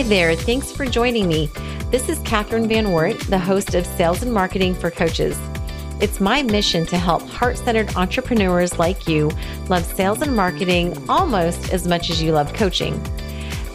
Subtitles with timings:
[0.00, 0.34] Hi there.
[0.34, 1.50] Thanks for joining me.
[1.90, 5.38] This is Catherine Van Wert, the host of Sales and Marketing for Coaches.
[6.00, 9.30] It's my mission to help heart centered entrepreneurs like you
[9.68, 12.94] love sales and marketing almost as much as you love coaching.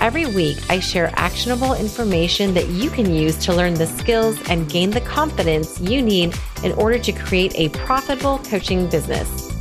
[0.02, 4.68] Every week, I share actionable information that you can use to learn the skills and
[4.68, 9.52] gain the confidence you need in order to create a profitable coaching business.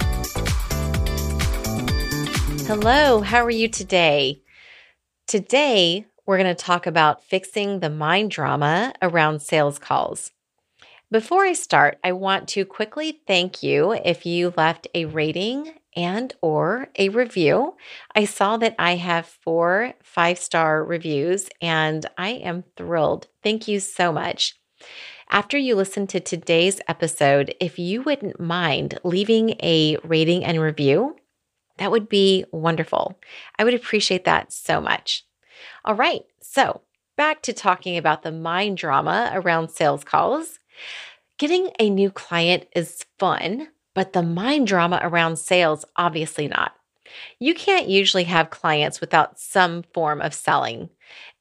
[2.66, 4.40] Hello, how are you today?
[5.26, 10.30] Today, we're going to talk about fixing the mind drama around sales calls.
[11.10, 16.34] Before I start, I want to quickly thank you if you left a rating and
[16.40, 17.76] or a review.
[18.16, 23.28] I saw that I have 4 5-star reviews and I am thrilled.
[23.44, 24.58] Thank you so much.
[25.30, 31.16] After you listen to today's episode, if you wouldn't mind leaving a rating and review,
[31.78, 33.18] that would be wonderful.
[33.58, 35.24] I would appreciate that so much.
[35.86, 36.80] All right, so
[37.14, 40.58] back to talking about the mind drama around sales calls.
[41.36, 46.72] Getting a new client is fun, but the mind drama around sales, obviously not.
[47.38, 50.88] You can't usually have clients without some form of selling.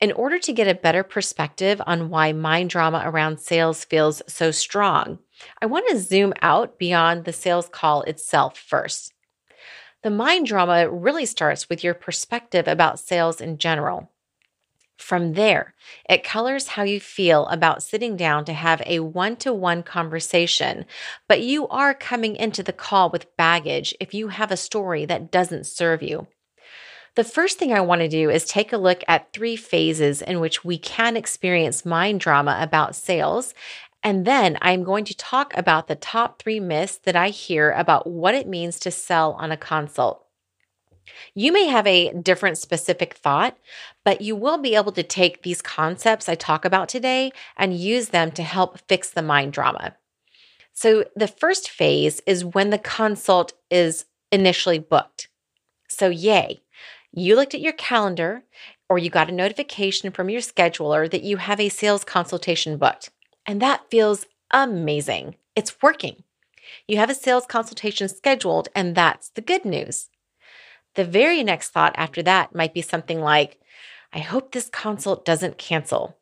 [0.02, 4.52] In order to get a better perspective on why mind drama around sales feels so
[4.52, 5.20] strong,
[5.62, 9.14] I want to zoom out beyond the sales call itself first.
[10.02, 14.10] The mind drama really starts with your perspective about sales in general.
[14.98, 15.74] From there,
[16.10, 20.86] it colors how you feel about sitting down to have a one to one conversation,
[21.28, 25.32] but you are coming into the call with baggage if you have a story that
[25.32, 26.28] doesn't serve you.
[27.16, 30.40] The first thing I want to do is take a look at three phases in
[30.40, 33.54] which we can experience mind drama about sales
[34.04, 38.06] and then I'm going to talk about the top three myths that I hear about
[38.06, 40.26] what it means to sell on a consult.
[41.34, 43.58] You may have a different specific thought,
[44.04, 48.10] but you will be able to take these concepts I talk about today and use
[48.10, 49.96] them to help fix the mind drama.
[50.74, 55.28] So, the first phase is when the consult is initially booked.
[55.88, 56.62] So, yay,
[57.12, 58.44] you looked at your calendar
[58.90, 63.12] or you got a notification from your scheduler that you have a sales consultation booked.
[63.46, 65.36] And that feels amazing.
[65.56, 66.24] It's working.
[66.88, 70.10] You have a sales consultation scheduled, and that's the good news.
[70.96, 73.60] The very next thought after that might be something like,
[74.12, 76.18] I hope this consult doesn't cancel.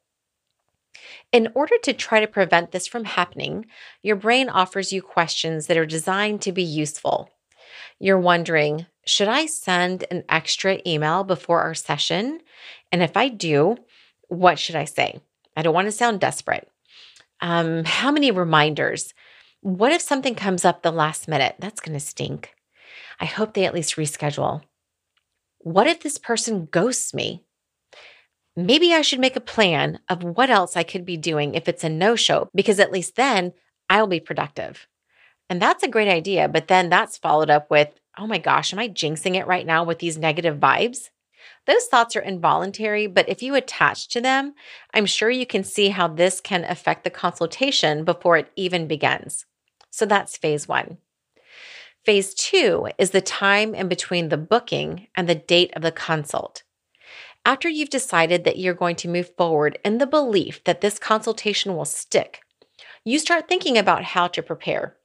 [1.31, 3.65] In order to try to prevent this from happening,
[4.01, 7.29] your brain offers you questions that are designed to be useful.
[7.99, 12.39] You're wondering, should I send an extra email before our session?
[12.91, 13.77] And if I do,
[14.27, 15.19] what should I say?
[15.55, 16.69] I don't want to sound desperate.
[17.41, 19.13] Um, how many reminders?
[19.61, 21.55] What if something comes up the last minute?
[21.59, 22.53] That's going to stink.
[23.21, 24.63] I hope they at least reschedule.
[25.59, 27.43] What if this person ghosts me?
[28.55, 31.83] Maybe I should make a plan of what else I could be doing if it's
[31.83, 33.53] a no show, because at least then
[33.89, 34.87] I'll be productive.
[35.49, 36.47] And that's a great idea.
[36.47, 39.83] But then that's followed up with, oh my gosh, am I jinxing it right now
[39.83, 41.11] with these negative vibes?
[41.67, 44.55] Those thoughts are involuntary, but if you attach to them,
[44.95, 49.45] I'm sure you can see how this can affect the consultation before it even begins.
[49.91, 50.97] So that's phase one.
[52.03, 56.63] Phase two is the time in between the booking and the date of the consult.
[57.45, 61.75] After you've decided that you're going to move forward in the belief that this consultation
[61.75, 62.41] will stick,
[63.05, 64.95] you start thinking about how to prepare.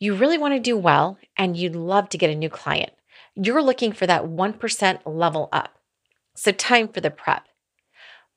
[0.00, 2.92] You really want to do well and you'd love to get a new client.
[3.34, 5.78] You're looking for that 1% level up.
[6.34, 7.46] So, time for the prep.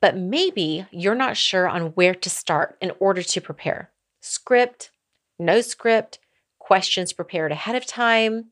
[0.02, 3.92] But maybe you're not sure on where to start in order to prepare.
[4.22, 4.92] Script,
[5.40, 6.20] no script,
[6.66, 8.46] questions prepared ahead of time,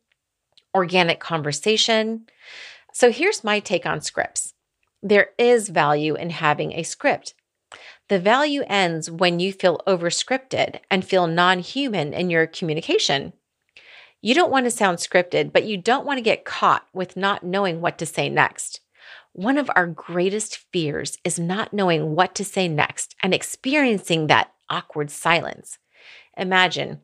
[0.76, 2.28] organic conversation.
[2.94, 4.54] So, here's my take on scripts
[5.02, 7.34] there is value in having a script.
[8.10, 13.34] The value ends when you feel overscripted and feel non human in your communication.
[14.22, 17.44] You don't want to sound scripted, but you don't want to get caught with not
[17.44, 18.80] knowing what to say next.
[19.32, 24.54] One of our greatest fears is not knowing what to say next and experiencing that
[24.70, 25.80] awkward silence.
[26.38, 27.02] Imagine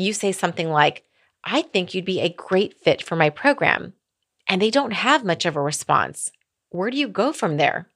[0.00, 1.04] you say something like,
[1.44, 3.94] I think you'd be a great fit for my program,
[4.48, 6.30] and they don't have much of a response.
[6.70, 7.88] Where do you go from there?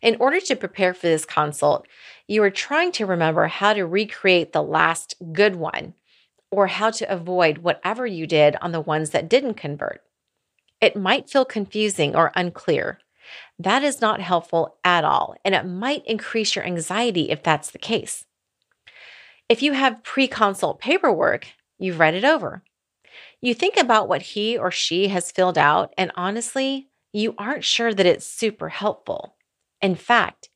[0.00, 1.86] In order to prepare for this consult,
[2.26, 5.94] you are trying to remember how to recreate the last good one
[6.50, 10.02] or how to avoid whatever you did on the ones that didn't convert.
[10.80, 13.00] It might feel confusing or unclear.
[13.58, 17.78] That is not helpful at all, and it might increase your anxiety if that's the
[17.78, 18.24] case.
[19.48, 21.48] If you have pre consult paperwork,
[21.78, 22.62] you've read it over.
[23.40, 27.94] You think about what he or she has filled out, and honestly, you aren't sure
[27.94, 29.36] that it's super helpful.
[29.80, 30.50] In fact,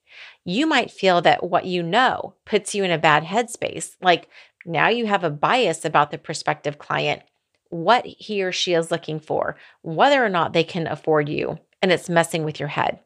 [0.44, 3.96] you might feel that what you know puts you in a bad headspace.
[4.02, 4.28] Like
[4.66, 7.22] now you have a bias about the prospective client,
[7.70, 11.90] what he or she is looking for, whether or not they can afford you, and
[11.90, 12.98] it's messing with your head.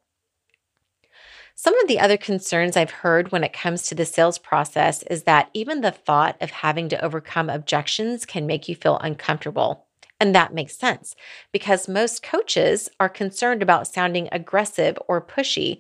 [1.58, 5.23] Some of the other concerns I've heard when it comes to the sales process is
[5.23, 9.87] that even the thought of having to overcome objections can make you feel uncomfortable.
[10.20, 11.17] And that makes sense
[11.53, 15.79] because most coaches are concerned about sounding aggressive or pushy.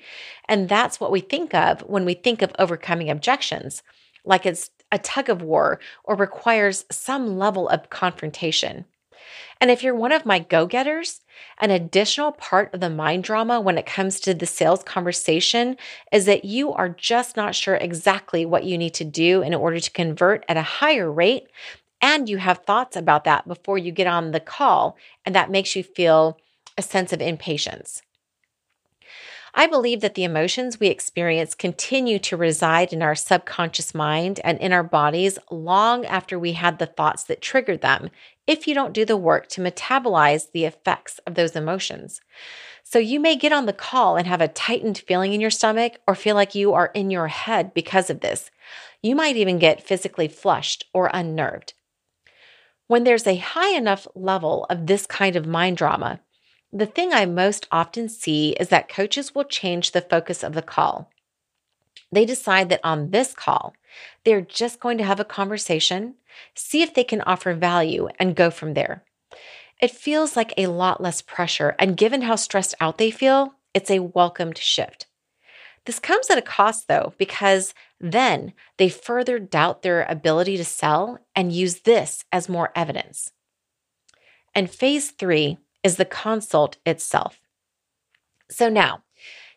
[0.48, 3.82] And that's what we think of when we think of overcoming objections,
[4.24, 8.86] like it's a tug of war or requires some level of confrontation.
[9.60, 11.20] And if you're one of my go getters,
[11.58, 15.76] an additional part of the mind drama when it comes to the sales conversation
[16.12, 19.80] is that you are just not sure exactly what you need to do in order
[19.80, 21.48] to convert at a higher rate
[22.00, 25.74] and you have thoughts about that before you get on the call, and that makes
[25.74, 26.38] you feel
[26.76, 28.02] a sense of impatience.
[29.54, 34.58] I believe that the emotions we experience continue to reside in our subconscious mind and
[34.58, 38.10] in our bodies long after we had the thoughts that triggered them,
[38.46, 42.20] if you don't do the work to metabolize the effects of those emotions.
[42.84, 45.94] So you may get on the call and have a tightened feeling in your stomach
[46.06, 48.50] or feel like you are in your head because of this.
[49.02, 51.74] You might even get physically flushed or unnerved.
[52.86, 56.20] When there's a high enough level of this kind of mind drama,
[56.72, 60.62] the thing I most often see is that coaches will change the focus of the
[60.62, 61.10] call.
[62.12, 63.74] They decide that on this call,
[64.24, 66.14] they're just going to have a conversation,
[66.54, 69.04] see if they can offer value, and go from there.
[69.80, 73.90] It feels like a lot less pressure, and given how stressed out they feel, it's
[73.90, 75.06] a welcomed shift.
[75.84, 81.18] This comes at a cost, though, because then they further doubt their ability to sell
[81.34, 83.32] and use this as more evidence.
[84.54, 87.38] And phase three is the consult itself.
[88.50, 89.04] So now,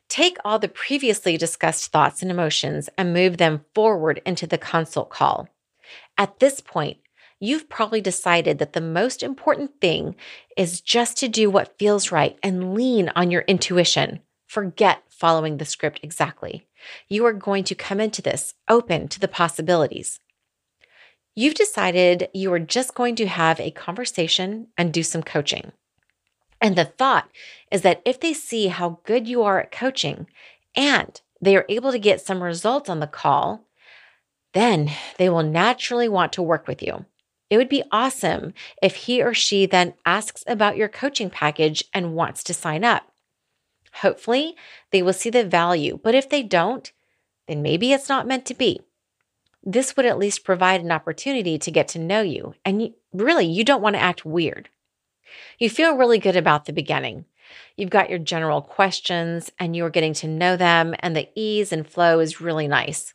[0.08, 5.10] take all the previously discussed thoughts and emotions and move them forward into the consult
[5.10, 5.48] call.
[6.20, 6.98] At this point,
[7.40, 10.18] you've probably decided that the most important thing
[10.58, 14.20] is just to do what feels right and lean on your intuition.
[14.46, 16.68] Forget following the script exactly.
[17.08, 20.20] You are going to come into this open to the possibilities.
[21.36, 25.72] You've decided you are just going to have a conversation and do some coaching.
[26.60, 27.30] And the thought
[27.72, 30.28] is that if they see how good you are at coaching
[30.76, 33.69] and they are able to get some results on the call,
[34.54, 37.06] then they will naturally want to work with you.
[37.50, 42.16] It would be awesome if he or she then asks about your coaching package and
[42.16, 43.12] wants to sign up.
[43.94, 44.56] Hopefully,
[44.92, 46.92] they will see the value, but if they don't,
[47.48, 48.82] then maybe it's not meant to be.
[49.64, 53.64] This would at least provide an opportunity to get to know you, and really, you
[53.64, 54.70] don't want to act weird.
[55.58, 57.26] You feel really good about the beginning.
[57.76, 61.88] You've got your general questions and you're getting to know them, and the ease and
[61.88, 63.14] flow is really nice.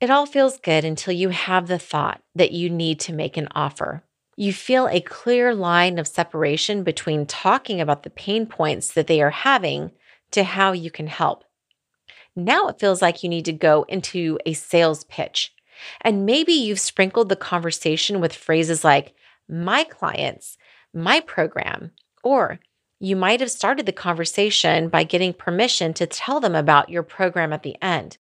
[0.00, 3.48] It all feels good until you have the thought that you need to make an
[3.54, 4.02] offer
[4.40, 9.20] you feel a clear line of separation between talking about the pain points that they
[9.20, 9.90] are having
[10.30, 11.44] to how you can help.
[12.34, 15.52] Now it feels like you need to go into a sales pitch.
[16.00, 19.12] And maybe you've sprinkled the conversation with phrases like,
[19.46, 20.56] my clients,
[20.94, 21.90] my program,
[22.24, 22.60] or
[22.98, 27.52] you might have started the conversation by getting permission to tell them about your program
[27.52, 28.16] at the end,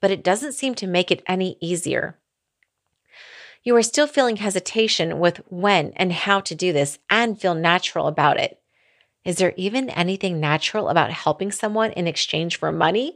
[0.00, 2.18] but it doesn't seem to make it any easier
[3.62, 8.06] you are still feeling hesitation with when and how to do this and feel natural
[8.06, 8.58] about it.
[9.24, 13.14] Is there even anything natural about helping someone in exchange for money?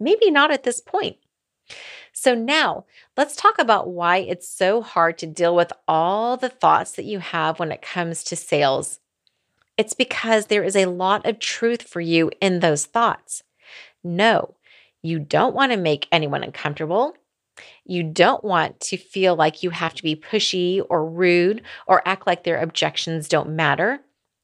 [0.00, 1.16] Maybe not at this point.
[2.12, 2.84] So, now
[3.16, 7.18] let's talk about why it's so hard to deal with all the thoughts that you
[7.18, 9.00] have when it comes to sales.
[9.76, 13.42] It's because there is a lot of truth for you in those thoughts.
[14.02, 14.54] No,
[15.04, 17.14] you don't want to make anyone uncomfortable.
[17.84, 22.26] You don't want to feel like you have to be pushy or rude or act
[22.26, 24.00] like their objections don't matter.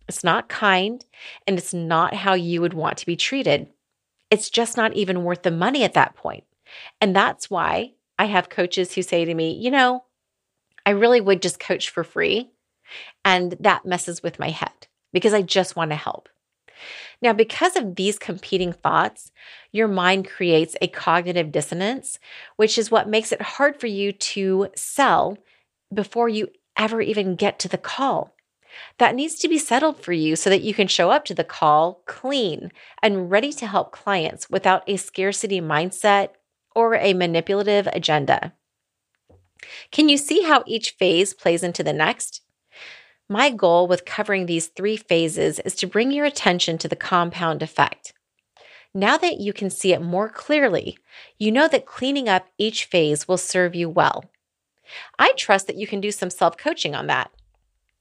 [0.07, 1.03] It's not kind
[1.47, 3.69] and it's not how you would want to be treated.
[4.31, 6.45] It's just not even worth the money at that point.
[7.01, 10.05] And that's why I have coaches who say to me, you know,
[10.85, 12.51] I really would just coach for free.
[13.25, 16.29] And that messes with my head because I just want to help.
[17.23, 19.33] Now, because of these competing thoughts,
[19.73, 22.19] your mind creates a cognitive dissonance,
[22.57, 25.39] which is what makes it hard for you to sell
[25.93, 28.35] before you ever even get to the call.
[28.99, 31.45] That needs to be settled for you so that you can show up to the
[31.45, 32.71] call clean
[33.03, 36.31] and ready to help clients without a scarcity mindset
[36.75, 38.53] or a manipulative agenda.
[39.91, 42.43] Can you see how each phase plays into the next?
[43.33, 47.63] My goal with covering these three phases is to bring your attention to the compound
[47.63, 48.13] effect.
[48.93, 50.99] Now that you can see it more clearly,
[51.39, 54.25] you know that cleaning up each phase will serve you well.
[55.17, 57.31] I trust that you can do some self coaching on that.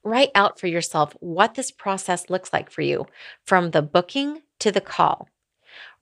[0.04, 3.06] Write out for yourself what this process looks like for you
[3.46, 5.30] from the booking to the call.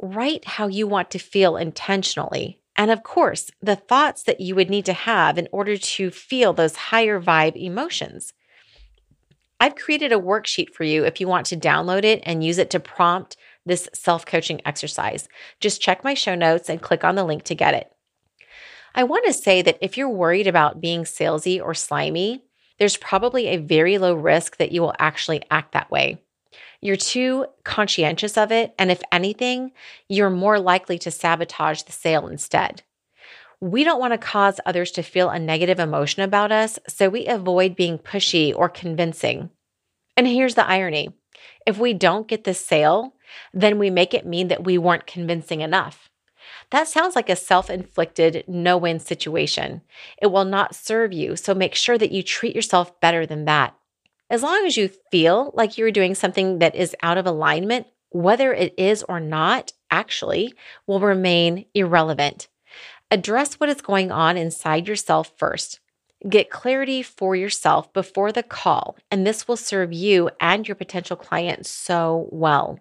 [0.02, 2.62] Write how you want to feel intentionally.
[2.78, 6.54] And of course, the thoughts that you would need to have in order to feel
[6.54, 8.32] those higher vibe emotions.
[9.60, 12.70] I've created a worksheet for you if you want to download it and use it
[12.72, 15.28] to prompt this self coaching exercise.
[15.60, 17.92] Just check my show notes and click on the link to get it.
[18.96, 22.44] I want to say that if you're worried about being salesy or slimy,
[22.80, 26.22] there's probably a very low risk that you will actually act that way.
[26.82, 29.72] You're too conscientious of it, and if anything,
[30.08, 32.84] you're more likely to sabotage the sale instead.
[33.60, 37.26] We don't want to cause others to feel a negative emotion about us, so we
[37.26, 39.50] avoid being pushy or convincing.
[40.16, 41.14] And here's the irony
[41.66, 43.16] if we don't get the sale,
[43.54, 46.10] then we make it mean that we weren't convincing enough.
[46.70, 49.82] That sounds like a self inflicted no win situation.
[50.22, 53.76] It will not serve you, so make sure that you treat yourself better than that.
[54.30, 58.54] As long as you feel like you're doing something that is out of alignment, whether
[58.54, 60.54] it is or not, actually
[60.86, 62.48] will remain irrelevant.
[63.10, 65.80] Address what is going on inside yourself first.
[66.28, 71.16] Get clarity for yourself before the call, and this will serve you and your potential
[71.16, 72.80] client so well.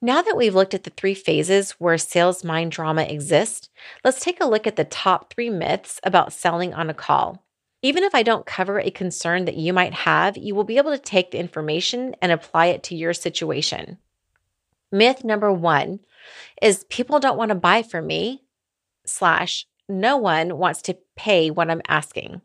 [0.00, 3.68] Now that we've looked at the three phases where sales mind drama exists,
[4.04, 7.42] let's take a look at the top three myths about selling on a call.
[7.82, 10.92] Even if I don't cover a concern that you might have, you will be able
[10.92, 13.98] to take the information and apply it to your situation.
[14.92, 16.00] Myth number one
[16.62, 18.43] is people don't want to buy from me,
[19.06, 22.40] slash, no one wants to pay what I'm asking.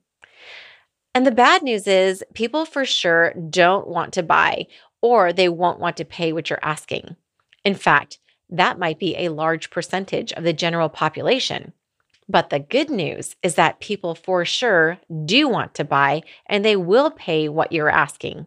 [1.15, 4.67] And the bad news is, people for sure don't want to buy
[5.01, 7.15] or they won't want to pay what you're asking.
[7.63, 11.73] In fact, that might be a large percentage of the general population.
[12.27, 16.75] But the good news is that people for sure do want to buy and they
[16.75, 18.45] will pay what you're asking.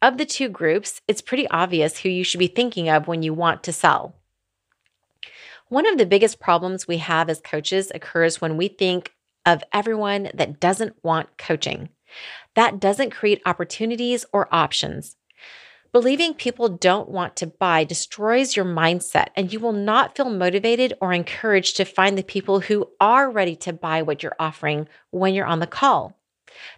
[0.00, 3.32] Of the two groups, it's pretty obvious who you should be thinking of when you
[3.32, 4.16] want to sell.
[5.72, 9.14] One of the biggest problems we have as coaches occurs when we think
[9.46, 11.88] of everyone that doesn't want coaching.
[12.54, 15.16] That doesn't create opportunities or options.
[15.90, 20.92] Believing people don't want to buy destroys your mindset, and you will not feel motivated
[21.00, 25.32] or encouraged to find the people who are ready to buy what you're offering when
[25.32, 26.20] you're on the call.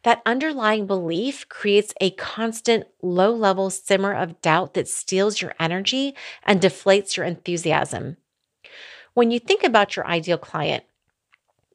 [0.05, 6.15] That underlying belief creates a constant low level simmer of doubt that steals your energy
[6.45, 8.19] and deflates your enthusiasm.
[9.15, 10.83] When you think about your ideal client,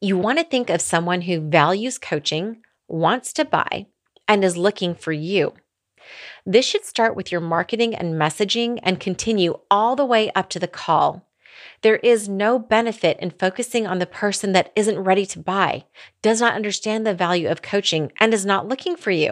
[0.01, 2.57] you want to think of someone who values coaching,
[2.89, 3.85] wants to buy,
[4.27, 5.53] and is looking for you.
[6.45, 10.59] This should start with your marketing and messaging and continue all the way up to
[10.59, 11.29] the call.
[11.81, 15.85] There is no benefit in focusing on the person that isn't ready to buy,
[16.21, 19.31] does not understand the value of coaching, and is not looking for you.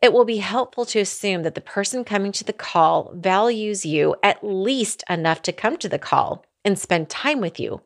[0.00, 4.14] It will be helpful to assume that the person coming to the call values you
[4.22, 7.82] at least enough to come to the call and spend time with you.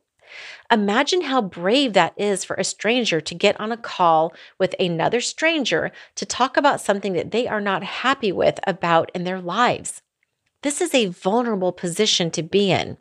[0.71, 5.21] Imagine how brave that is for a stranger to get on a call with another
[5.21, 10.03] stranger to talk about something that they are not happy with about in their lives.
[10.63, 12.99] This is a vulnerable position to be in.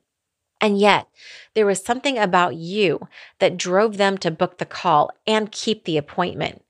[0.62, 1.08] And yet,
[1.54, 3.08] there was something about you
[3.40, 6.64] that drove them to book the call and keep the appointment.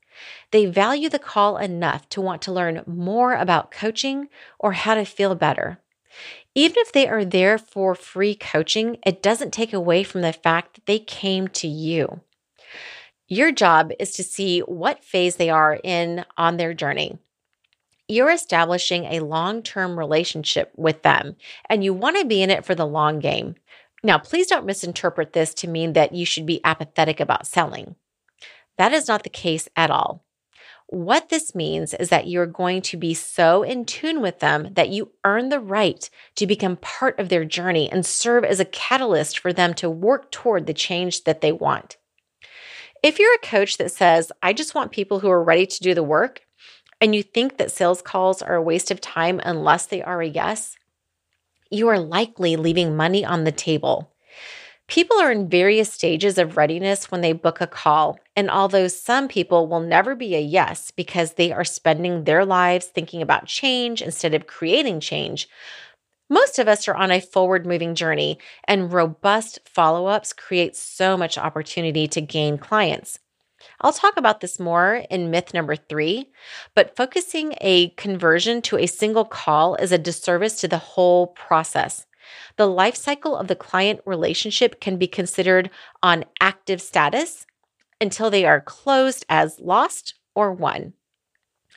[0.50, 5.04] They value the call enough to want to learn more about coaching or how to
[5.04, 5.80] feel better.
[6.56, 10.74] Even if they are there for free coaching, it doesn't take away from the fact
[10.74, 12.22] that they came to you.
[13.28, 17.18] Your job is to see what phase they are in on their journey.
[18.08, 21.36] You're establishing a long term relationship with them,
[21.68, 23.56] and you want to be in it for the long game.
[24.02, 27.96] Now, please don't misinterpret this to mean that you should be apathetic about selling.
[28.78, 30.25] That is not the case at all.
[30.88, 34.88] What this means is that you're going to be so in tune with them that
[34.88, 39.38] you earn the right to become part of their journey and serve as a catalyst
[39.38, 41.96] for them to work toward the change that they want.
[43.02, 45.92] If you're a coach that says, I just want people who are ready to do
[45.92, 46.42] the work,
[47.00, 50.28] and you think that sales calls are a waste of time unless they are a
[50.28, 50.76] yes,
[51.70, 54.12] you are likely leaving money on the table.
[54.88, 58.18] People are in various stages of readiness when they book a call.
[58.36, 62.86] And although some people will never be a yes because they are spending their lives
[62.86, 65.48] thinking about change instead of creating change,
[66.28, 71.16] most of us are on a forward moving journey, and robust follow ups create so
[71.16, 73.20] much opportunity to gain clients.
[73.80, 76.30] I'll talk about this more in myth number three,
[76.74, 82.06] but focusing a conversion to a single call is a disservice to the whole process.
[82.56, 85.70] The life cycle of the client relationship can be considered
[86.02, 87.46] on active status
[88.00, 90.92] until they are closed as lost or won.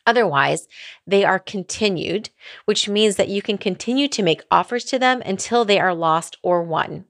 [0.06, 0.68] Otherwise,
[1.06, 2.30] they are continued,
[2.66, 6.38] which means that you can continue to make offers to them until they are lost
[6.42, 7.06] or won.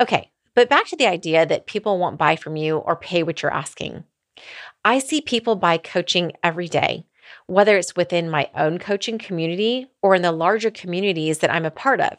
[0.00, 3.42] Okay, but back to the idea that people won't buy from you or pay what
[3.42, 4.04] you're asking.
[4.84, 7.06] I see people buy coaching every day,
[7.46, 11.70] whether it's within my own coaching community or in the larger communities that I'm a
[11.70, 12.18] part of.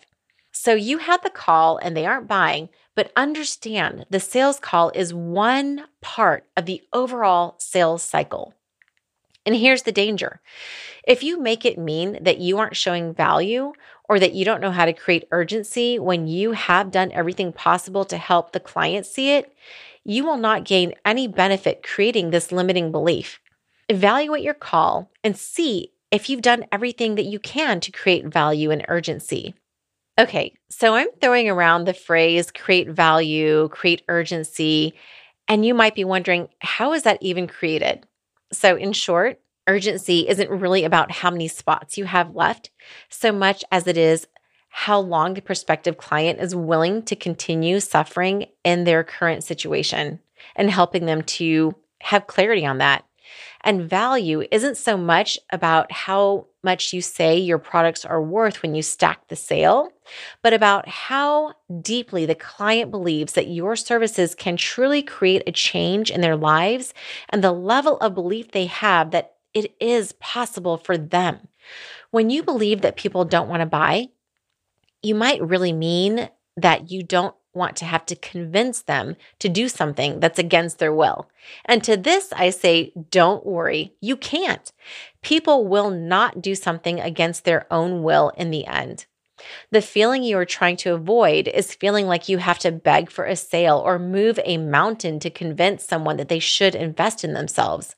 [0.52, 5.14] So you had the call and they aren't buying, but understand the sales call is
[5.14, 8.54] one part of the overall sales cycle.
[9.46, 10.42] And here's the danger
[11.06, 13.74] if you make it mean that you aren't showing value
[14.10, 18.06] or that you don't know how to create urgency when you have done everything possible
[18.06, 19.54] to help the client see it,
[20.04, 23.40] you will not gain any benefit creating this limiting belief.
[23.90, 28.72] Evaluate your call and see if you've done everything that you can to create value
[28.72, 29.54] and urgency.
[30.18, 34.94] Okay, so I'm throwing around the phrase create value, create urgency,
[35.48, 38.06] and you might be wondering, how is that even created?
[38.52, 42.72] So, in short, urgency isn't really about how many spots you have left
[43.10, 44.28] so much as it is
[44.70, 50.20] how long the prospective client is willing to continue suffering in their current situation
[50.56, 53.06] and helping them to have clarity on that.
[53.62, 58.76] And value isn't so much about how much you say your products are worth when
[58.76, 59.90] you stack the sale,
[60.42, 66.12] but about how deeply the client believes that your services can truly create a change
[66.12, 66.94] in their lives
[67.30, 71.48] and the level of belief they have that it is possible for them.
[72.12, 74.10] When you believe that people don't want to buy,
[75.02, 79.68] you might really mean that you don't want to have to convince them to do
[79.70, 81.30] something that's against their will.
[81.66, 84.72] And to this, I say, don't worry, you can't.
[85.22, 89.06] People will not do something against their own will in the end.
[89.72, 93.26] The feeling you are trying to avoid is feeling like you have to beg for
[93.26, 97.96] a sale or move a mountain to convince someone that they should invest in themselves.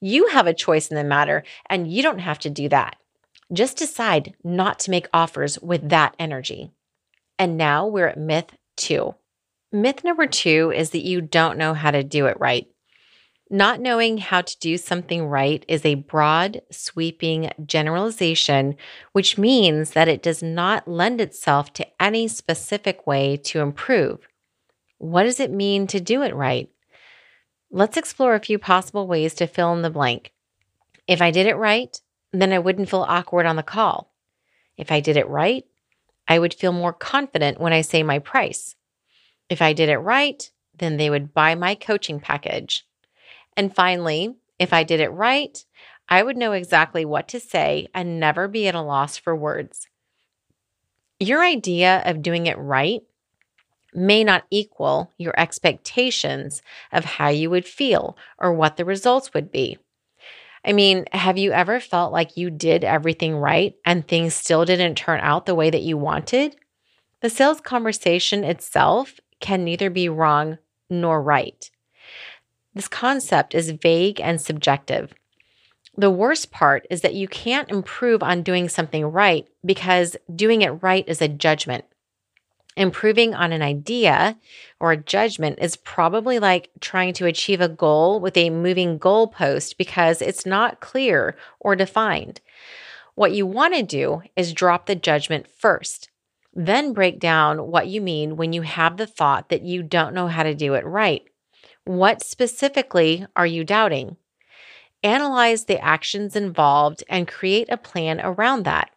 [0.00, 2.96] You have a choice in the matter, and you don't have to do that.
[3.52, 6.70] Just decide not to make offers with that energy.
[7.38, 9.14] And now we're at myth two.
[9.72, 10.30] Myth number mm.
[10.30, 12.66] two is that you don't know how to do it right.
[13.50, 18.76] Not knowing how to do something right is a broad, sweeping generalization,
[19.12, 24.26] which means that it does not lend itself to any specific way to improve.
[24.98, 26.70] What does it mean to do it right?
[27.70, 30.32] Let's explore a few possible ways to fill in the blank.
[31.06, 32.00] If I did it right,
[32.32, 34.12] then I wouldn't feel awkward on the call.
[34.76, 35.64] If I did it right,
[36.26, 38.76] I would feel more confident when I say my price.
[39.48, 42.86] If I did it right, then they would buy my coaching package.
[43.56, 45.64] And finally, if I did it right,
[46.08, 49.88] I would know exactly what to say and never be at a loss for words.
[51.20, 53.02] Your idea of doing it right
[53.94, 56.60] may not equal your expectations
[56.92, 59.78] of how you would feel or what the results would be.
[60.64, 64.94] I mean, have you ever felt like you did everything right and things still didn't
[64.94, 66.56] turn out the way that you wanted?
[67.20, 71.70] The sales conversation itself can neither be wrong nor right.
[72.74, 75.12] This concept is vague and subjective.
[75.96, 80.82] The worst part is that you can't improve on doing something right because doing it
[80.82, 81.84] right is a judgment.
[82.76, 84.36] Improving on an idea
[84.80, 89.76] or a judgment is probably like trying to achieve a goal with a moving goalpost
[89.76, 92.40] because it's not clear or defined.
[93.14, 96.10] What you want to do is drop the judgment first,
[96.52, 100.26] then break down what you mean when you have the thought that you don't know
[100.26, 101.22] how to do it right.
[101.84, 104.16] What specifically are you doubting?
[105.04, 108.90] Analyze the actions involved and create a plan around that.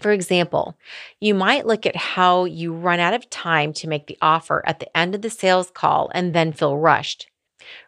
[0.00, 0.76] For example,
[1.20, 4.78] you might look at how you run out of time to make the offer at
[4.78, 7.28] the end of the sales call and then feel rushed.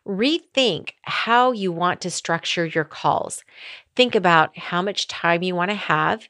[0.07, 3.44] Rethink how you want to structure your calls.
[3.94, 6.29] Think about how much time you want to have,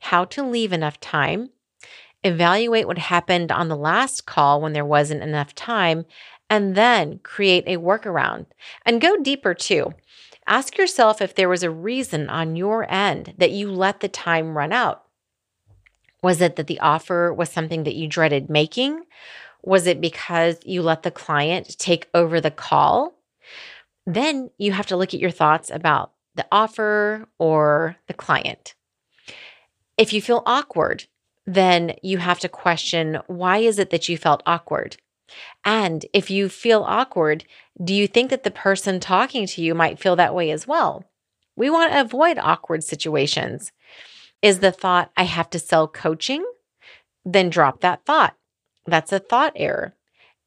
[0.00, 1.50] how to leave enough time,
[2.24, 6.06] evaluate what happened on the last call when there wasn't enough time,
[6.50, 8.46] and then create a workaround.
[8.84, 9.92] And go deeper too.
[10.46, 14.56] Ask yourself if there was a reason on your end that you let the time
[14.56, 15.04] run out.
[16.22, 19.04] Was it that the offer was something that you dreaded making?
[19.62, 23.14] Was it because you let the client take over the call?
[24.06, 28.74] Then you have to look at your thoughts about the offer or the client.
[29.96, 31.06] If you feel awkward,
[31.46, 34.96] then you have to question why is it that you felt awkward?
[35.64, 37.44] And if you feel awkward,
[37.82, 41.04] do you think that the person talking to you might feel that way as well?
[41.56, 43.72] We want to avoid awkward situations.
[44.40, 46.44] Is the thought, I have to sell coaching?
[47.24, 48.36] Then drop that thought.
[48.86, 49.94] That's a thought error.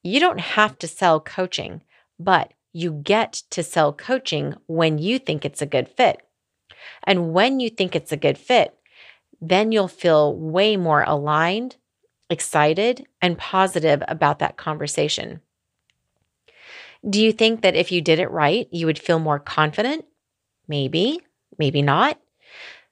[0.02, 1.82] You don't have to sell coaching,
[2.20, 6.22] but you get to sell coaching when you think it's a good fit.
[7.04, 8.74] And when you think it's a good fit,
[9.42, 11.76] then you'll feel way more aligned,
[12.30, 15.42] excited, and positive about that conversation.
[17.08, 20.06] Do you think that if you did it right, you would feel more confident?
[20.68, 21.20] Maybe,
[21.58, 22.21] maybe not.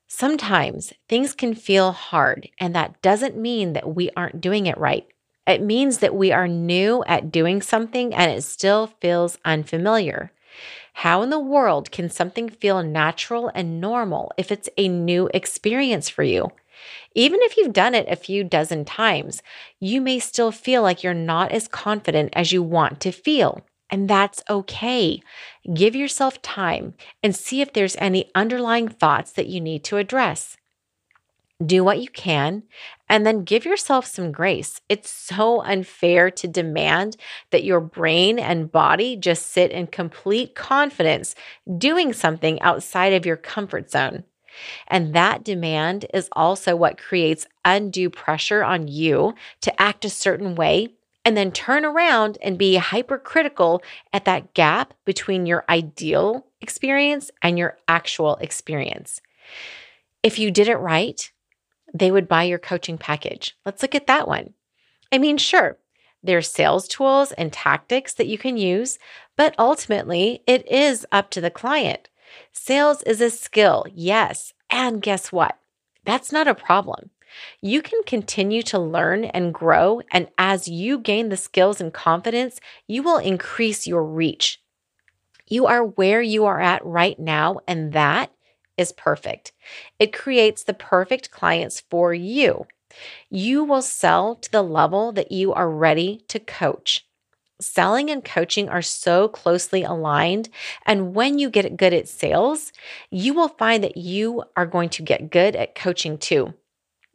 [0.10, 5.08] Sometimes things can feel hard, and that doesn't mean that we aren't doing it right.
[5.48, 10.32] It means that we are new at doing something and it still feels unfamiliar.
[10.93, 16.10] How in the world can something feel natural and normal if it's a new experience
[16.10, 16.52] for you?
[17.15, 19.43] Even if you've done it a few dozen times,
[19.80, 23.63] you may still feel like you're not as confident as you want to feel.
[23.89, 25.21] And that's okay.
[25.73, 30.58] Give yourself time and see if there's any underlying thoughts that you need to address.
[31.65, 32.63] Do what you can
[33.10, 34.80] and then give yourself some grace.
[34.88, 37.17] It's so unfair to demand
[37.52, 41.36] that your brain and body just sit in complete confidence
[41.78, 44.23] doing something outside of your comfort zone.
[44.88, 50.56] And that demand is also what creates undue pressure on you to act a certain
[50.56, 50.93] way
[51.29, 57.55] and then turn around and be hypercritical at that gap between your ideal experience and
[57.55, 59.21] your actual experience.
[60.23, 61.31] If you did it right,
[61.93, 63.55] they would buy your coaching package.
[63.63, 64.55] Let's look at that one.
[65.11, 65.77] I mean, sure,
[66.23, 68.97] there's sales tools and tactics that you can use,
[69.37, 72.09] but ultimately it is up to the client.
[72.51, 74.53] Sales is a skill, yes.
[74.71, 75.59] And guess what?
[76.05, 77.11] That's not a problem.
[77.61, 80.01] You can continue to learn and grow.
[80.11, 84.61] And as you gain the skills and confidence, you will increase your reach.
[85.47, 88.31] You are where you are at right now, and that
[88.77, 89.51] is perfect.
[89.97, 92.65] It creates the perfect clients for you.
[93.29, 97.05] You will sell to the level that you are ready to coach.
[97.61, 100.49] Selling and coaching are so closely aligned.
[100.85, 102.71] And when you get good at sales,
[103.11, 106.53] you will find that you are going to get good at coaching too.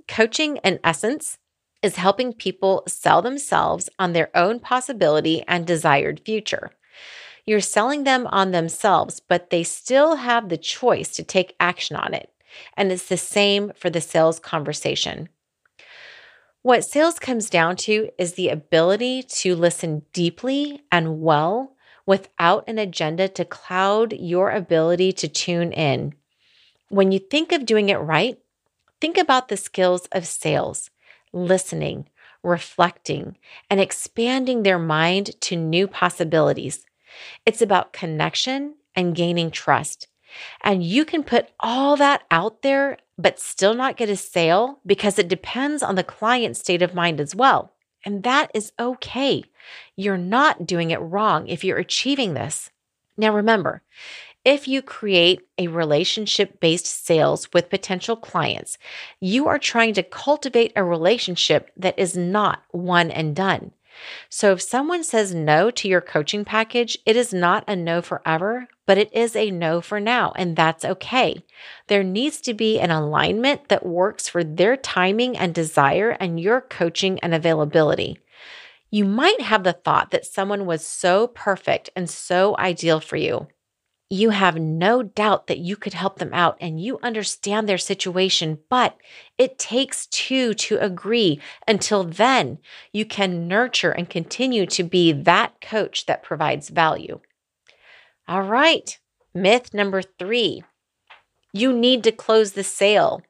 [0.09, 1.39] Coaching, in essence,
[1.83, 6.71] is helping people sell themselves on their own possibility and desired future.
[7.47, 12.15] You're selling them on themselves, but they still have the choice to take action on
[12.15, 12.31] it.
[12.77, 15.29] And it's the same for the sales conversation.
[16.63, 22.79] What sales comes down to is the ability to listen deeply and well without an
[22.79, 26.15] agenda to cloud your ability to tune in.
[26.89, 28.39] When you think of doing it right,
[29.05, 30.89] think about the skills of sales,
[31.31, 32.09] listening,
[32.43, 33.37] reflecting,
[33.69, 36.87] and expanding their mind to new possibilities.
[37.45, 40.09] It's about connection and gaining trust.
[40.63, 45.19] And you can put all that out there, but still not get a sale because
[45.19, 47.75] it depends on the client's state of mind as well.
[48.07, 49.45] And that is okay.
[49.97, 52.71] You're not doing it wrong if you're achieving this.
[53.19, 53.83] Now, remember,
[54.45, 58.77] if you create a relationship based sales with potential clients,
[59.21, 63.73] you are trying to cultivate a relationship that is not one and done.
[64.29, 68.69] So if someone says no to your coaching package, it is not a no forever,
[68.87, 71.45] but it is a no for now, and that's okay.
[71.87, 76.61] There needs to be an alignment that works for their timing and desire and your
[76.61, 78.19] coaching and availability.
[78.91, 83.49] You might have the thought that someone was so perfect and so ideal for you
[84.15, 88.59] you have no doubt that you could help them out and you understand their situation,
[88.71, 88.97] but
[89.39, 91.41] it takes two to agree.
[91.67, 92.59] Until then,
[92.93, 97.21] you can nurture and continue to be that coach that provides value.
[98.29, 98.99] All right,
[99.35, 100.63] myth number three
[101.55, 103.23] you need to close the sale.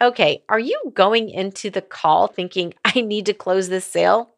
[0.00, 4.30] Okay, are you going into the call thinking, I need to close this sale?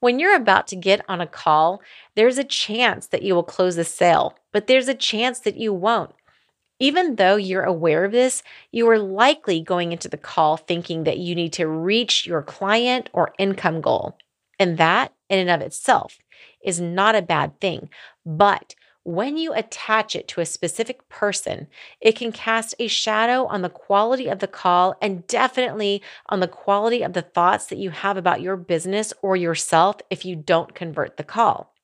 [0.00, 1.82] When you're about to get on a call,
[2.16, 5.74] there's a chance that you will close the sale, but there's a chance that you
[5.74, 6.14] won't.
[6.78, 11.18] Even though you're aware of this, you are likely going into the call thinking that
[11.18, 14.16] you need to reach your client or income goal.
[14.58, 16.18] And that, in and of itself,
[16.64, 17.90] is not a bad thing.
[18.24, 18.74] But
[19.10, 21.66] when you attach it to a specific person,
[22.00, 26.48] it can cast a shadow on the quality of the call and definitely on the
[26.48, 30.74] quality of the thoughts that you have about your business or yourself if you don't
[30.74, 31.74] convert the call.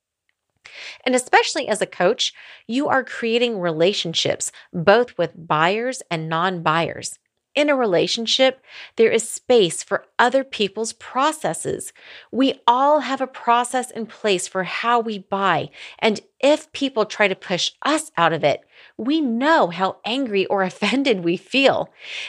[1.05, 2.33] And especially as a coach,
[2.67, 7.19] you are creating relationships both with buyers and non buyers.
[7.57, 8.63] In a relationship,
[8.97, 11.93] there is space for other people's processes.
[12.31, 15.71] We all have a process in place for how we buy.
[15.99, 18.61] And if people try to push us out of it,
[18.99, 21.89] we know how angry or offended we feel.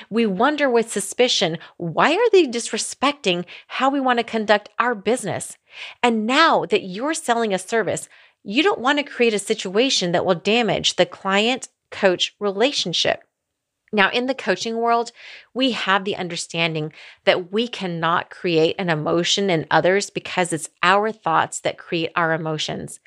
[0.10, 5.58] We wonder with suspicion why are they disrespecting how we want to conduct our business?
[6.02, 8.08] And now that you're selling a service,
[8.44, 13.27] you don't want to create a situation that will damage the client coach relationship.
[13.92, 15.12] Now, in the coaching world,
[15.54, 16.92] we have the understanding
[17.24, 22.34] that we cannot create an emotion in others because it's our thoughts that create our
[22.34, 23.00] emotions.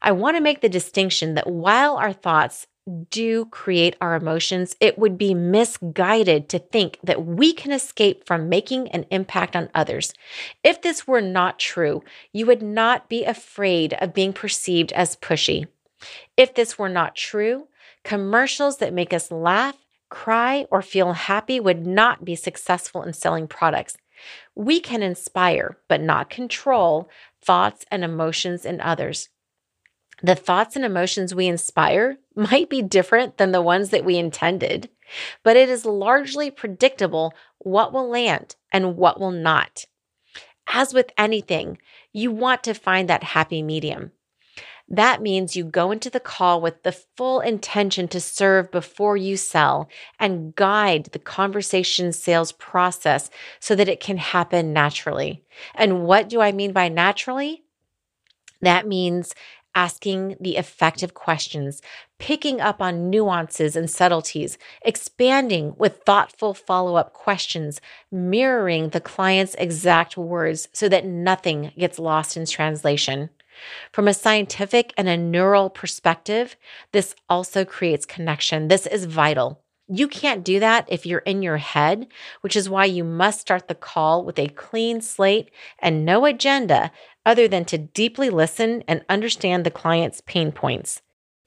[0.00, 2.66] I want to make the distinction that while our thoughts
[3.10, 8.48] do create our emotions, it would be misguided to think that we can escape from
[8.50, 10.12] making an impact on others.
[10.62, 15.66] If this were not true, you would not be afraid of being perceived as pushy.
[16.36, 17.68] If this were not true,
[18.04, 19.76] commercials that make us laugh,
[20.14, 23.96] cry, or feel happy would not be successful in selling products.
[24.54, 27.10] We can inspire, but not control,
[27.42, 29.28] thoughts and emotions in others
[30.22, 34.88] the thoughts and emotions we inspire might be different than the ones that we intended,
[35.42, 39.84] but it is largely predictable what will land and what will not.
[40.66, 41.78] As with anything,
[42.12, 44.12] you want to find that happy medium.
[44.88, 49.36] That means you go into the call with the full intention to serve before you
[49.36, 49.88] sell
[50.20, 55.42] and guide the conversation sales process so that it can happen naturally.
[55.74, 57.64] And what do I mean by naturally?
[58.60, 59.34] That means
[59.74, 61.82] asking the effective questions,
[62.18, 67.80] picking up on nuances and subtleties, expanding with thoughtful follow up questions,
[68.12, 73.30] mirroring the client's exact words so that nothing gets lost in translation.
[73.92, 76.56] From a scientific and a neural perspective,
[76.92, 78.68] this also creates connection.
[78.68, 79.60] This is vital.
[79.86, 82.06] You can't do that if you're in your head,
[82.40, 86.90] which is why you must start the call with a clean slate and no agenda
[87.26, 91.02] other than to deeply listen and understand the client's pain points.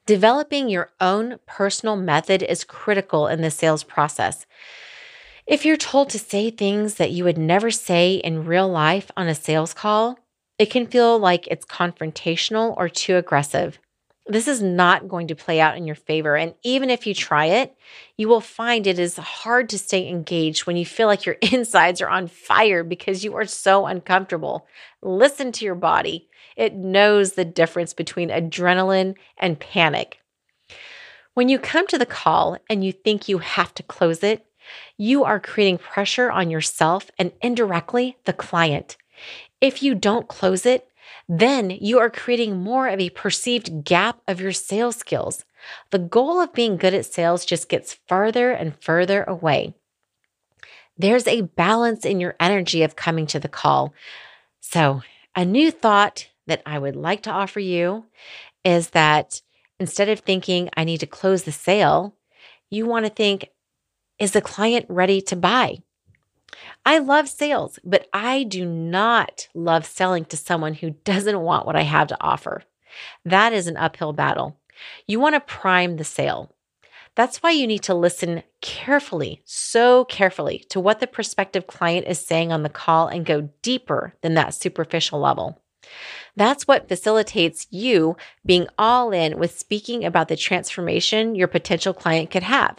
[0.05, 4.45] Developing your own personal method is critical in the sales process.
[5.47, 9.27] If you're told to say things that you would never say in real life on
[9.27, 10.19] a sales call,
[10.59, 13.79] it can feel like it's confrontational or too aggressive
[14.29, 16.35] this is not going to play out in your favor.
[16.35, 17.75] And even if you try it,
[18.17, 22.01] you will find it is hard to stay engaged when you feel like your insides
[22.01, 24.67] are on fire because you are so uncomfortable.
[25.01, 30.19] Listen to your body, it knows the difference between adrenaline and panic.
[31.33, 34.45] When you come to the call and you think you have to close it,
[34.97, 38.97] you are creating pressure on yourself and indirectly the client.
[39.61, 40.87] If you don't close it,
[41.27, 45.45] then you are creating more of a perceived gap of your sales skills.
[45.89, 49.73] The goal of being good at sales just gets further and further away.
[50.97, 53.93] There's a balance in your energy of coming to the call.
[54.59, 55.01] So,
[55.35, 58.05] a new thought that I would like to offer you
[58.63, 59.41] is that
[59.79, 62.15] instead of thinking, I need to close the sale,
[62.69, 63.49] you want to think,
[64.17, 65.83] is the client ready to buy?
[66.85, 71.75] I love sales, but I do not love selling to someone who doesn't want what
[71.75, 72.63] I have to offer.
[73.25, 74.57] That is an uphill battle.
[75.05, 76.53] You want to prime the sale.
[77.15, 82.23] That's why you need to listen carefully, so carefully, to what the prospective client is
[82.23, 85.59] saying on the call and go deeper than that superficial level.
[86.35, 92.29] That's what facilitates you being all in with speaking about the transformation your potential client
[92.29, 92.77] could have.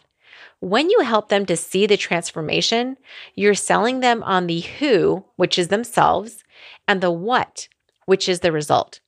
[0.61, 2.97] When you help them to see the transformation,
[3.35, 6.43] you're selling them on the who, which is themselves,
[6.89, 7.69] and the what,
[8.07, 9.01] which is the result.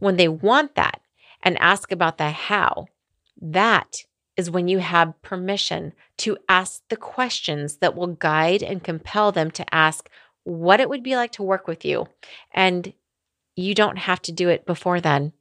[0.00, 1.00] When they want that
[1.42, 2.86] and ask about the how,
[3.40, 4.04] that
[4.36, 9.50] is when you have permission to ask the questions that will guide and compel them
[9.52, 10.08] to ask
[10.44, 12.08] what it would be like to work with you.
[12.52, 12.92] And
[13.54, 15.32] you don't have to do it before then.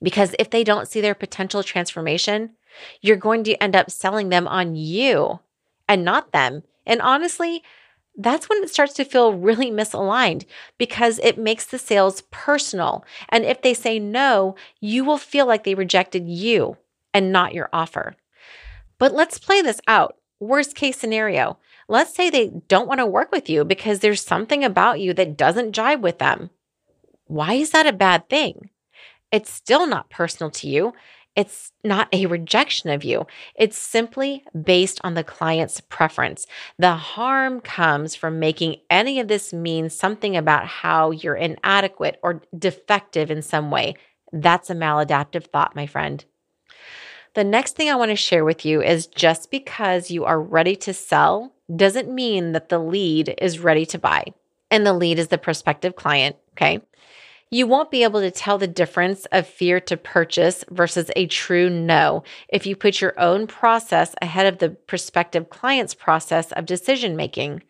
[0.00, 2.50] Because if they don't see their potential transformation,
[3.00, 5.40] you're going to end up selling them on you
[5.88, 6.62] and not them.
[6.86, 7.62] And honestly,
[8.16, 10.44] that's when it starts to feel really misaligned
[10.76, 13.04] because it makes the sales personal.
[13.28, 16.76] And if they say no, you will feel like they rejected you
[17.14, 18.16] and not your offer.
[18.98, 20.16] But let's play this out.
[20.40, 21.58] Worst case scenario.
[21.88, 25.36] Let's say they don't want to work with you because there's something about you that
[25.36, 26.50] doesn't jive with them.
[27.26, 28.70] Why is that a bad thing?
[29.30, 30.92] It's still not personal to you.
[31.38, 33.24] It's not a rejection of you.
[33.54, 36.48] It's simply based on the client's preference.
[36.80, 42.42] The harm comes from making any of this mean something about how you're inadequate or
[42.58, 43.94] defective in some way.
[44.32, 46.24] That's a maladaptive thought, my friend.
[47.34, 50.74] The next thing I want to share with you is just because you are ready
[50.74, 54.24] to sell doesn't mean that the lead is ready to buy.
[54.72, 56.34] And the lead is the prospective client.
[56.54, 56.80] Okay.
[57.50, 61.70] You won't be able to tell the difference of fear to purchase versus a true
[61.70, 67.16] no if you put your own process ahead of the prospective client's process of decision
[67.16, 67.62] making.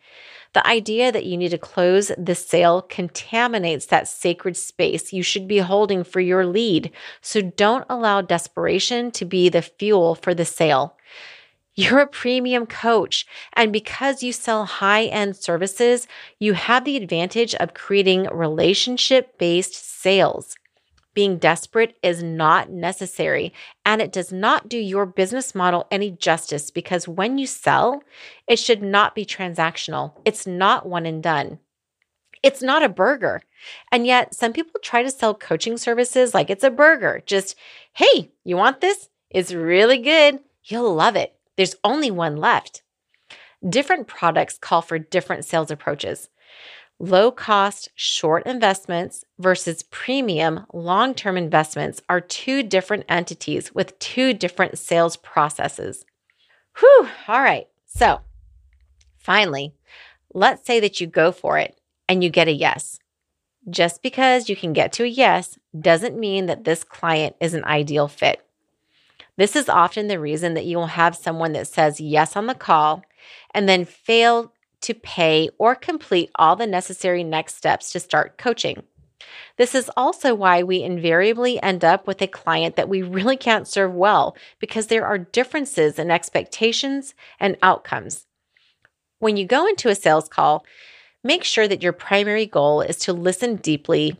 [0.53, 5.47] The idea that you need to close the sale contaminates that sacred space you should
[5.47, 6.91] be holding for your lead.
[7.21, 10.97] So don't allow desperation to be the fuel for the sale.
[11.79, 13.25] You're a premium coach.
[13.53, 19.75] And because you sell high end services, you have the advantage of creating relationship based
[19.75, 20.57] sales.
[21.13, 23.53] Being desperate is not necessary
[23.85, 28.03] and it does not do your business model any justice because when you sell,
[28.45, 30.11] it should not be transactional.
[30.25, 31.59] It's not one and done.
[32.43, 33.41] It's not a burger.
[33.89, 37.23] And yet, some people try to sell coaching services like it's a burger.
[37.25, 37.55] Just,
[37.93, 39.07] hey, you want this?
[39.29, 40.39] It's really good.
[40.65, 41.38] You'll love it.
[41.59, 42.83] There's only one left.
[43.67, 46.29] Different products call for different sales approaches.
[46.99, 54.33] Low cost, short investments versus premium, long term investments are two different entities with two
[54.33, 56.05] different sales processes.
[56.79, 57.67] Whew, all right.
[57.87, 58.21] So,
[59.17, 59.73] finally,
[60.33, 62.99] let's say that you go for it and you get a yes.
[63.69, 67.65] Just because you can get to a yes doesn't mean that this client is an
[67.65, 68.45] ideal fit.
[69.39, 72.53] This is often the reason that you will have someone that says yes on the
[72.53, 73.03] call
[73.53, 78.83] and then fail to pay or complete all the necessary next steps to start coaching.
[79.55, 83.65] This is also why we invariably end up with a client that we really can't
[83.65, 88.25] serve well because there are differences in expectations and outcomes.
[89.19, 90.65] When you go into a sales call,
[91.23, 94.19] make sure that your primary goal is to listen deeply,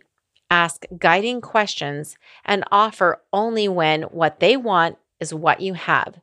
[0.49, 6.19] ask guiding questions, and offer only when what they want is what you have.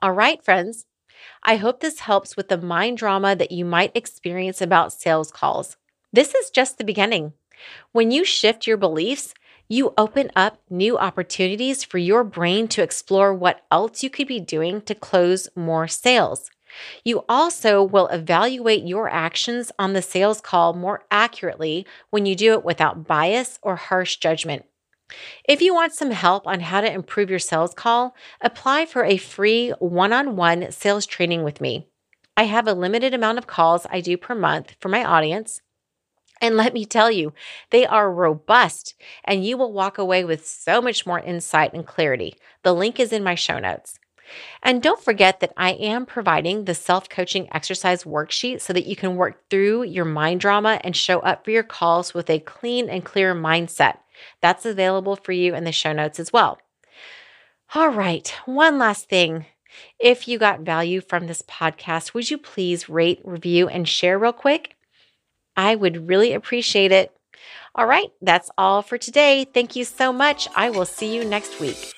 [0.00, 0.86] All right, friends.
[1.42, 5.76] I hope this helps with the mind drama that you might experience about sales calls.
[6.12, 7.32] This is just the beginning.
[7.92, 9.34] When you shift your beliefs,
[9.68, 14.40] you open up new opportunities for your brain to explore what else you could be
[14.40, 16.50] doing to close more sales.
[17.04, 22.52] You also will evaluate your actions on the sales call more accurately when you do
[22.52, 24.64] it without bias or harsh judgment.
[25.48, 29.16] If you want some help on how to improve your sales call, apply for a
[29.16, 31.86] free one on one sales training with me.
[32.36, 35.60] I have a limited amount of calls I do per month for my audience.
[36.40, 37.32] And let me tell you,
[37.70, 38.94] they are robust
[39.24, 42.36] and you will walk away with so much more insight and clarity.
[42.62, 43.98] The link is in my show notes.
[44.62, 48.94] And don't forget that I am providing the self coaching exercise worksheet so that you
[48.94, 52.88] can work through your mind drama and show up for your calls with a clean
[52.88, 53.98] and clear mindset.
[54.40, 56.58] That's available for you in the show notes as well.
[57.74, 59.46] All right, one last thing.
[59.98, 64.32] If you got value from this podcast, would you please rate, review, and share real
[64.32, 64.74] quick?
[65.56, 67.12] I would really appreciate it.
[67.74, 69.44] All right, that's all for today.
[69.44, 70.48] Thank you so much.
[70.56, 71.94] I will see you next week.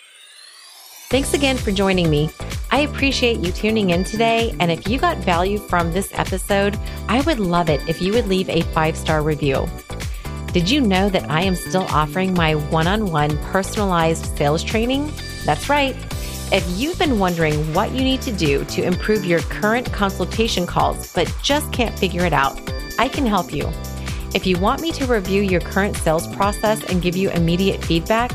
[1.11, 2.31] Thanks again for joining me.
[2.71, 4.55] I appreciate you tuning in today.
[4.61, 6.79] And if you got value from this episode,
[7.09, 9.69] I would love it if you would leave a five star review.
[10.53, 15.13] Did you know that I am still offering my one on one personalized sales training?
[15.45, 15.95] That's right.
[16.53, 21.13] If you've been wondering what you need to do to improve your current consultation calls
[21.13, 22.61] but just can't figure it out,
[22.99, 23.71] I can help you.
[24.35, 28.33] If you want me to review your current sales process and give you immediate feedback,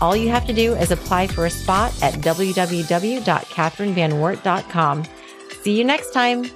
[0.00, 5.04] all you have to do is apply for a spot at www.catherinevanwert.com.
[5.62, 6.50] See you next time.